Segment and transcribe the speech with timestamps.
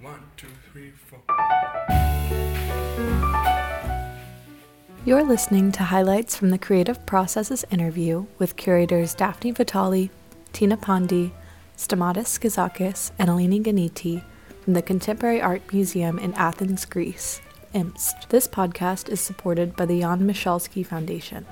[0.00, 1.18] One, two, three, four.
[5.04, 10.12] You're listening to highlights from the Creative Processes interview with curators Daphne Vitali,
[10.52, 11.32] Tina Pandi,
[11.76, 14.22] Stamatis Schizakis, and Eleni Ganiti
[14.62, 17.40] from the Contemporary Art Museum in Athens, Greece,
[17.74, 18.28] EMST.
[18.28, 21.44] This podcast is supported by the Jan Michalski Foundation.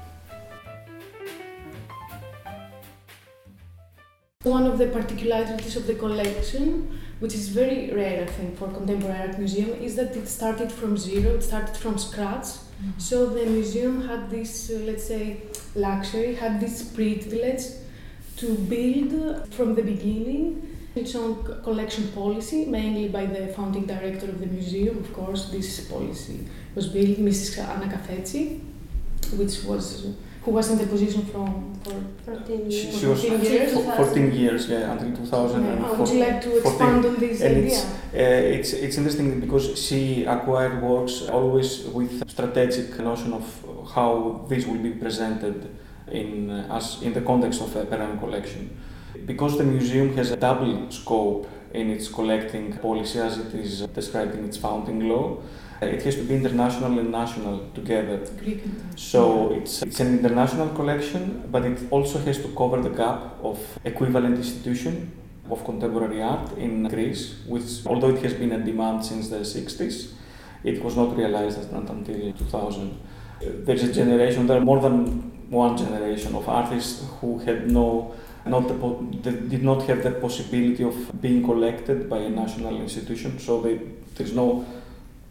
[4.45, 9.29] One of the particularities of the collection, which is very rare, I think, for contemporary
[9.29, 11.35] art museum, is that it started from zero.
[11.35, 12.47] It started from scratch.
[12.99, 15.43] So the museum had this, uh, let's say,
[15.75, 17.63] luxury, had this privilege
[18.37, 24.41] to build from the beginning its own collection policy, mainly by the founding director of
[24.41, 24.99] the museum.
[24.99, 27.59] Of course, this policy was built, Mrs.
[27.59, 28.61] Anna Kafetsi,
[29.37, 30.15] which was
[30.47, 33.01] who was in the position from for 14 She, years.
[33.01, 33.73] she was 14 years.
[33.73, 35.17] 14 years, yeah, until Yeah.
[35.17, 35.97] 2004.
[35.99, 36.67] Would you like to 14.
[36.73, 37.67] expand on this And idea?
[37.67, 43.45] it's, uh, it's, it's interesting because she acquired works always with strategic notion of
[43.95, 45.57] how this will be presented
[46.21, 48.71] in, uh, as, in the context of a Perrin collection.
[49.27, 54.35] Because the museum has a double scope in its collecting policy as it is described
[54.39, 55.39] in its founding law,
[55.83, 58.27] it has to be international and national together.
[58.39, 58.63] Greek.
[58.97, 63.59] So it's, it's an international collection, but it also has to cover the gap of
[63.85, 65.13] equivalent institution
[65.51, 70.13] of contemporary art in Greece, which although it has been a demand since the 60s,
[70.65, 72.91] it was not realized not until 2000.
[72.91, 78.15] Uh, There's a generation, there are more than one generation of artists who had no,
[78.45, 83.61] not the, did not have the possibility of being collected by a national institution, so
[83.61, 83.81] they,
[84.17, 84.65] there's no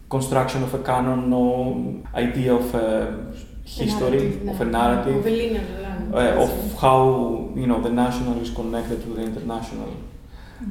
[0.08, 3.32] construction of a canon, no idea of a
[3.64, 6.14] history, narrative, of a narrative, Of a linear line.
[6.14, 9.92] uh, of how you know the national is connected to the international.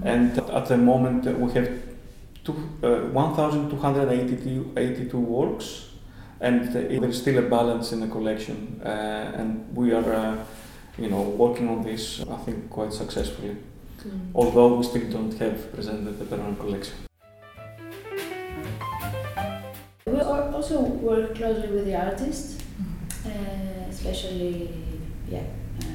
[0.04, 1.70] And at the moment uh, we have
[2.44, 5.90] two, uh, 1,282 82 works,
[6.42, 10.14] and uh, there is still a balance in the collection, uh, and we are.
[10.14, 10.38] Uh,
[10.98, 13.58] you know, working on this, I think, quite successfully.
[14.08, 14.32] Mm.
[14.34, 17.05] Although we still don't have presented the Peron collection.
[20.16, 22.58] We also work closely with the artists,
[23.26, 23.30] uh,
[23.90, 24.70] especially
[25.30, 25.44] yeah,
[25.82, 25.86] uh,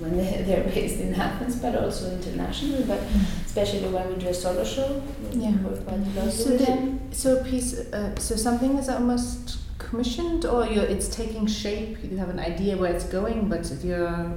[0.00, 2.82] when they, they're based in Athens, but also internationally.
[2.84, 3.00] But
[3.46, 5.00] especially when we do a solo show,
[5.32, 5.56] we Yeah.
[5.62, 7.00] work quite closely So with the- them.
[7.12, 11.98] So a piece, uh, so something is almost commissioned, or you're, it's taking shape.
[12.10, 14.32] You have an idea where it's going, but you're,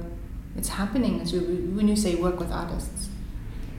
[0.56, 1.26] it's happening.
[1.26, 1.38] So
[1.76, 3.08] when you say work with artists,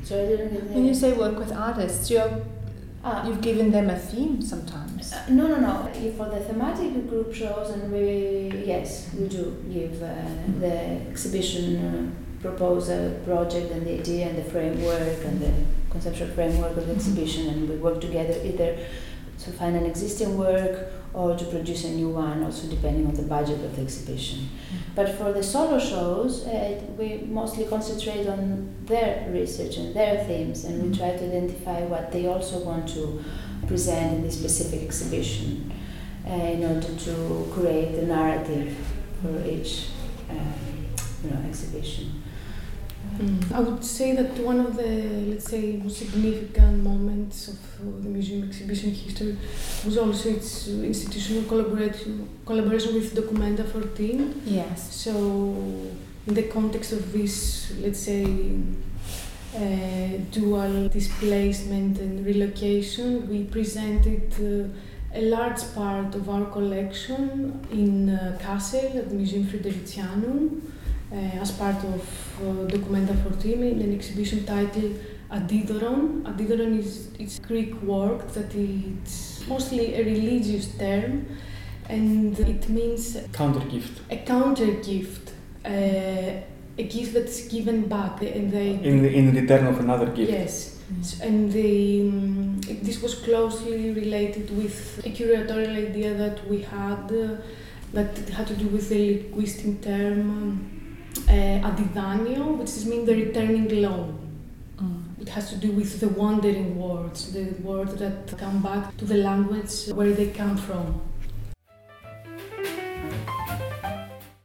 [0.04, 2.32] So I didn't when you say work with artists, you're
[3.04, 5.14] Ah, you've given them a theme sometimes.
[5.14, 5.90] Uh, no, no, no.
[5.96, 10.16] If For the thematic group shows, and we yes, we do give uh,
[10.60, 10.76] the
[11.10, 15.54] exhibition uh, proposal, project, and the idea, and the framework, and the
[15.90, 18.78] conceptual framework of the exhibition, and we work together either
[19.44, 23.24] to find an existing work or to produce a new one, also depending on the
[23.24, 24.50] budget of the exhibition.
[24.96, 30.66] But for the solo shows, uh, we mostly concentrate on their research and their themes,
[30.66, 33.24] and we try to identify what they also want to
[33.68, 35.72] present in this specific exhibition
[36.28, 38.76] uh, in order to create the narrative
[39.22, 39.88] for each
[40.30, 40.86] um,
[41.24, 42.24] you know, exhibition.
[43.20, 43.52] Mm.
[43.54, 44.92] I would say that one of the,
[45.32, 49.38] let's say, most significant moments of the museum exhibition history
[49.86, 54.42] was also its institutional collaboration, collaboration with Documenta 14.
[54.46, 54.96] Yes.
[54.96, 55.14] So,
[56.28, 58.24] in the context of this, let's say,
[59.56, 68.10] uh, dual displacement and relocation, we presented uh, a large part of our collection in
[68.10, 70.79] uh, Kassel at the Museum Fridericianum uh,
[71.12, 72.02] as part of
[72.42, 74.96] uh, Documenta 14 in an exhibition titled
[75.32, 76.24] Antidoron.
[76.24, 81.26] Antidoron is it's Greek word that it's mostly a religious term
[81.88, 84.02] and it means Counter gift.
[84.12, 85.34] a counter gift,
[85.66, 90.32] uh, a gift that's given back, and they In, in return of another gift.
[90.32, 90.76] yes,
[91.22, 97.38] and the um, this was closely related with a curatorial idea that we had uh,
[97.94, 100.79] that had to do with the linguistic term um,
[101.30, 104.18] uh, antidaneio, which is mean the returning loan.
[104.78, 105.22] Mm.
[105.22, 109.18] It has to do with the wandering words, the words that come back to the
[109.18, 111.02] language where they come from.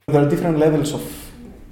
[0.07, 1.03] There are different levels of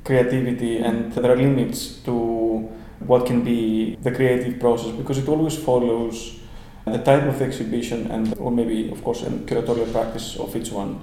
[0.05, 2.69] creativity and there are limits to
[3.01, 6.41] what can be the creative process because it always follows
[6.87, 10.99] the type of exhibition and or maybe of course a curatorial practice of each one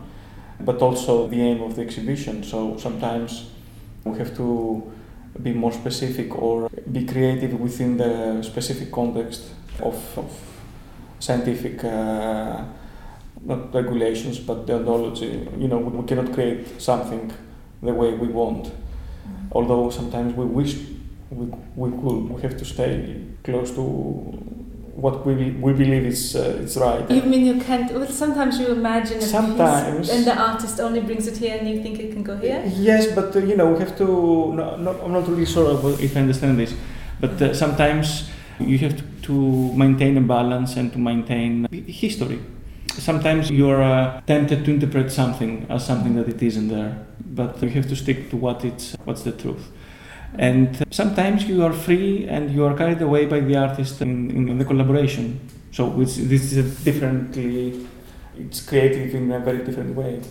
[0.62, 3.52] but also the aim of the exhibition so sometimes
[4.04, 4.92] we have to
[5.42, 9.51] be more specific or be creative within the specific context
[9.81, 10.31] of, of
[11.19, 12.63] scientific uh,
[13.42, 15.62] not regulations but deontology.
[15.62, 17.31] You know, we, cannot create something
[17.81, 18.66] the way we want.
[18.66, 19.48] Mm-hmm.
[19.51, 20.75] Although sometimes we wish
[21.30, 24.59] we, we could, we have to stay close to
[25.00, 27.10] what we, we believe is uh, it's right.
[27.10, 27.92] You mean you can't?
[27.92, 30.07] Well, sometimes you imagine a Sometimes.
[30.07, 32.62] piece and the artist only brings it here, and you think it can go here.
[32.75, 34.06] Yes, but uh, you know, we have to.
[34.54, 35.68] No, no, I'm not really sure
[36.00, 36.74] if I understand this,
[37.19, 38.30] but uh, sometimes
[38.60, 42.40] you have to, to maintain a balance and to maintain history.
[42.98, 47.62] Sometimes you are uh, tempted to interpret something as something that it isn't there, but
[47.63, 49.72] you have to stick to what it's what's the truth.
[50.38, 54.58] And sometimes you are free and you are carried away by the artist in, in,
[54.58, 55.40] the collaboration.
[55.72, 57.86] So this is a differently,
[58.38, 60.22] it's creative in a very different way.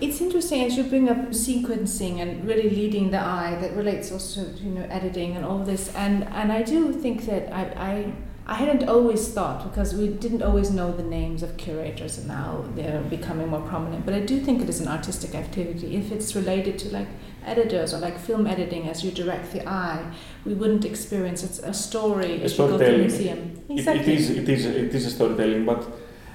[0.00, 4.44] It's interesting as you bring up sequencing and really leading the eye that relates also
[4.44, 8.12] to you know editing and all this and and I do think that I, I
[8.50, 12.64] I hadn't always thought because we didn't always know the names of curators and now
[12.74, 14.04] they're becoming more prominent.
[14.04, 15.94] But I do think it is an artistic activity.
[15.96, 17.06] If it's related to like
[17.46, 20.02] editors or like film editing as you direct the eye,
[20.44, 23.00] we wouldn't experience it's a story A if you go to a storytelling.
[23.02, 23.40] museum.
[23.68, 24.12] It, Exactly.
[24.14, 25.86] it is it is it is a storytelling, but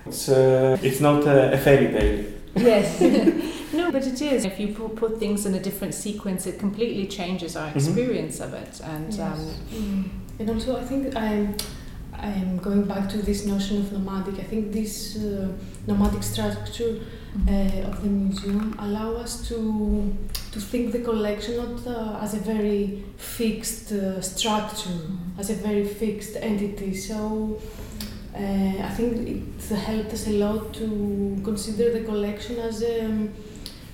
[0.06, 2.26] it's uh, it's not a, a fairy tale.
[2.56, 3.02] Yes.
[3.74, 4.46] no, but it is.
[4.46, 7.76] If you put, put things in a different sequence, it completely changes our Mhm.
[7.76, 8.80] experience of it.
[8.94, 9.20] And Yes.
[9.20, 9.40] um,
[9.74, 10.04] Mm.
[10.40, 11.04] And also, I think
[12.22, 14.40] I'm, I'm going back to this notion of nomadic.
[14.40, 15.50] I think this uh,
[15.88, 17.00] nomadic structure
[17.48, 20.16] uh, of the museum allow us to
[20.52, 25.00] to think the collection not uh, as a very fixed uh, structure,
[25.38, 26.96] as a very fixed entity.
[26.96, 27.60] So.
[28.38, 33.30] Uh, I think it helped us a lot to consider the collection as a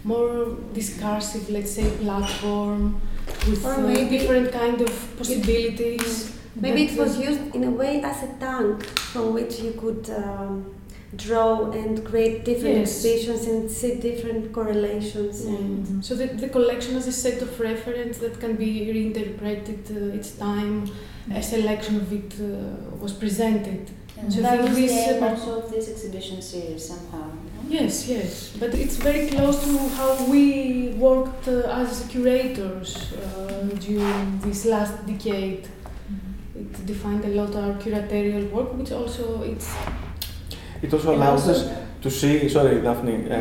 [0.03, 2.99] more discursive, let's say, platform
[3.47, 6.40] with uh, different kind of possibilities.
[6.55, 10.75] Maybe it was used in a way as a tank from which you could um,
[11.15, 12.89] draw and create different Yes.
[13.05, 15.45] exhibitions and see different correlations.
[15.45, 16.03] And Mm.
[16.03, 20.37] So the, the collection as a set of reference that can be reinterpreted uh, each
[20.37, 20.89] time
[21.33, 23.89] a selection of it uh, was presented.
[24.17, 27.25] And So that think was this, the aim uh, also of this exhibition series somehow.
[27.27, 27.69] no?
[27.69, 34.39] Yes, yes, but it's very close to how we worked uh, as curators uh, during
[34.45, 35.67] this last decade.
[36.61, 39.73] It defined a lot our curatorial work, which also it's
[40.81, 43.39] It also allows also- us to see, sorry, Daphne, uh,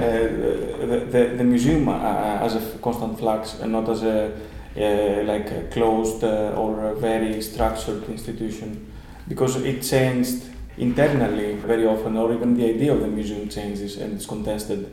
[0.90, 4.32] the, the, the museum uh, as a constant flux and not as a
[4.76, 8.86] uh, like a closed uh, or a very structured institution,
[9.28, 10.44] because it changed
[10.78, 14.90] internally very often, or even the idea of the museum changes and it's contested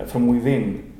[0.00, 0.92] uh, from within.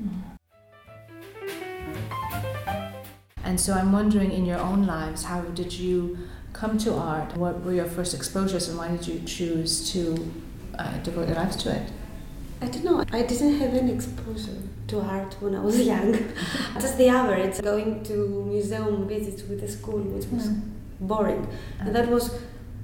[3.43, 6.17] And so I'm wondering in your own lives, how did you
[6.59, 7.35] come to art?
[7.37, 9.99] What were your first exposures and why did you choose to
[10.77, 11.85] uh, devote your lives to it?
[12.61, 14.57] I don't know, I didn't have any exposure
[14.87, 16.11] to art when I was young.
[16.85, 18.15] Just the average, going to
[18.53, 20.61] museum visits with the school, which was Mm.
[21.11, 21.47] boring.
[21.79, 22.25] And that was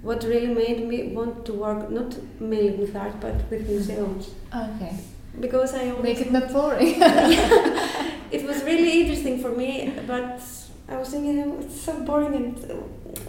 [0.01, 4.29] what really made me want to work not mainly with art but with museums.
[4.55, 4.93] Okay.
[5.45, 6.95] Because I always Make it not boring.
[8.37, 9.69] it was really interesting for me,
[10.07, 10.39] but
[10.87, 12.75] I was thinking "Oh, it's so boring and uh,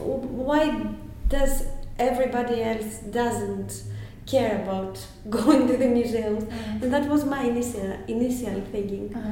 [0.05, 0.95] why
[1.29, 1.65] does
[1.99, 3.83] everybody else doesn't
[4.27, 6.45] care about going to the museums?
[6.83, 9.15] And that was my initial initial thinking.
[9.15, 9.31] Uh-huh.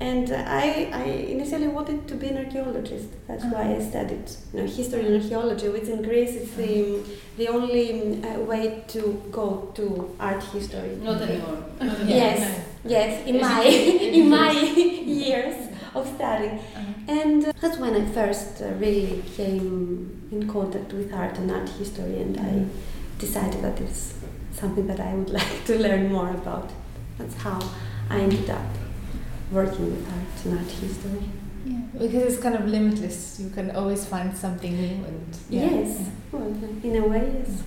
[0.00, 3.08] And I, I initially wanted to be an archaeologist.
[3.26, 7.00] That's why I studied you know, history and archaeology, which in Greece is the,
[7.36, 10.96] the only uh, way to go to art history.
[11.02, 11.64] Not anymore.
[12.06, 13.64] Yes, yes, in my
[14.18, 15.67] in my years
[16.00, 16.60] of studying,
[17.08, 21.68] and uh, that's when I first uh, really came in contact with art and art
[21.68, 22.66] history, and I
[23.18, 24.14] decided that it's
[24.52, 26.70] something that I would like to learn more about.
[27.18, 27.60] That's how
[28.10, 28.66] I ended up
[29.50, 31.28] working with art and art history.
[31.64, 33.40] Yeah, because it's kind of limitless.
[33.40, 35.70] You can always find something new and yeah.
[35.70, 36.46] Yes, well,
[36.82, 37.62] in a way, yes.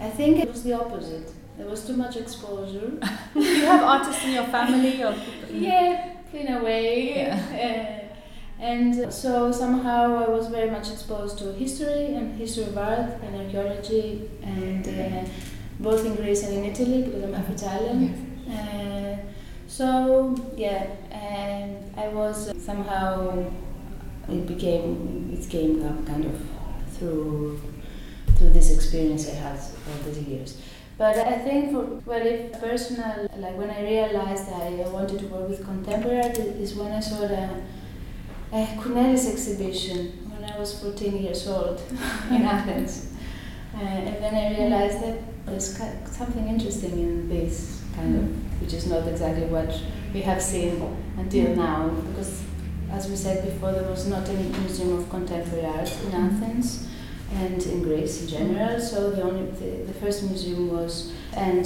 [0.00, 1.30] I think it was the opposite.
[1.58, 2.90] There was too much exposure.
[3.34, 5.50] Do you have artists in your family or people?
[5.50, 7.14] Yeah, in a way.
[7.16, 8.00] Yeah.
[8.00, 8.00] Uh,
[8.60, 13.34] and so somehow I was very much exposed to history and history of art and
[13.34, 15.28] archaeology, and uh,
[15.78, 18.44] both in Greece and in Italy because I'm half Italian.
[18.46, 19.16] Uh,
[19.66, 23.46] so yeah, and I was somehow
[24.28, 26.38] it became it came up kind of
[26.98, 27.58] through
[28.36, 30.60] through this experience I had over the years.
[31.00, 35.48] But I think for well, if personal, like when I realized I wanted to work
[35.48, 37.62] with contemporary art is when I saw the
[38.52, 38.66] uh,
[39.32, 41.80] exhibition when I was 14 years old.
[42.30, 43.14] In Athens.
[43.74, 48.86] Uh, and then I realized that there's something interesting in this kind of, which is
[48.86, 49.74] not exactly what
[50.12, 50.82] we have seen
[51.16, 52.42] until now, because
[52.90, 56.90] as we said before, there was not a museum of contemporary art in Athens
[57.32, 58.80] and in Greece in general.
[58.80, 61.64] So the only the, the first museum was and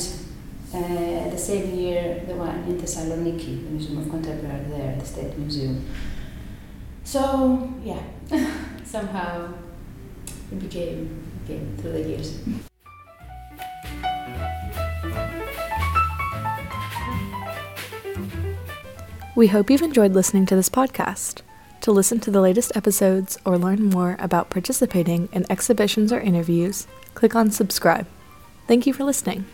[0.75, 5.07] uh, the same year the one in Thessaloniki, the Museum of Contemporary Art there, the
[5.07, 5.85] State Museum.
[7.05, 8.03] So yeah,
[8.85, 9.55] somehow
[10.51, 12.41] it became became through the years.
[19.37, 21.43] We hope you've enjoyed listening to this podcast.
[21.85, 26.87] To listen to the latest episodes or learn more about participating in exhibitions or interviews,
[27.13, 28.07] click on subscribe.
[28.67, 29.45] Thank you for listening.